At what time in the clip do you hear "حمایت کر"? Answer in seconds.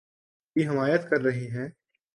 0.67-1.21